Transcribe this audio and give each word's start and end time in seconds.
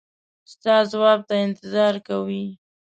ستا 0.51 0.75
ځواب 0.91 1.19
ته 1.27 1.35
انتظار 1.45 1.95
کوي. 2.07 2.45